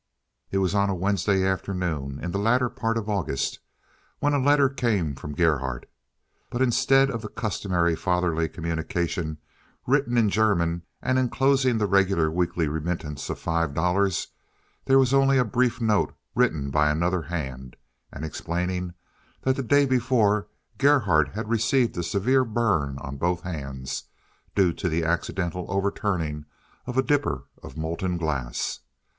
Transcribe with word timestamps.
It 0.49 0.57
was 0.57 0.73
on 0.73 0.89
a 0.89 0.95
Wednesday 0.95 1.45
afternoon, 1.45 2.17
in 2.23 2.31
the 2.31 2.39
latter 2.39 2.69
part 2.69 2.97
of 2.97 3.07
August, 3.07 3.59
when 4.17 4.33
a 4.33 4.39
letter 4.39 4.67
came 4.67 5.13
from 5.13 5.35
Gerhardt. 5.35 5.87
But 6.49 6.63
instead 6.63 7.11
of 7.11 7.21
the 7.21 7.27
customary 7.27 7.95
fatherly 7.95 8.49
communication, 8.49 9.37
written 9.85 10.17
in 10.17 10.31
German 10.31 10.81
and 11.03 11.19
inclosing 11.19 11.77
the 11.77 11.85
regular 11.85 12.31
weekly 12.31 12.67
remittance 12.67 13.29
of 13.29 13.37
five 13.37 13.75
dollars, 13.75 14.29
there 14.85 14.97
was 14.97 15.13
only 15.13 15.37
a 15.37 15.45
brief 15.45 15.79
note, 15.79 16.15
written 16.33 16.71
by 16.71 16.89
another 16.89 17.21
hand, 17.21 17.75
and 18.11 18.25
explaining 18.25 18.95
that 19.43 19.55
the 19.55 19.61
day 19.61 19.85
before 19.85 20.47
Gerhardt 20.79 21.27
had 21.35 21.47
received 21.47 21.95
a 21.95 22.01
severe 22.01 22.43
burn 22.43 22.97
on 22.97 23.17
both 23.17 23.41
hands, 23.43 24.05
due 24.55 24.73
to 24.73 24.89
the 24.89 25.03
accidental 25.03 25.67
overturning 25.69 26.45
of 26.87 26.97
a 26.97 27.03
dipper 27.03 27.43
of 27.61 27.77
molten 27.77 28.17
glass. 28.17 28.79